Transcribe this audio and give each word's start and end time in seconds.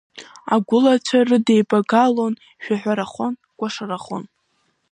Агәылацәа 0.53 1.19
рыдеибагалон, 1.27 2.33
шәаҳәарахон, 2.63 3.33
кәашарахон… 3.57 4.23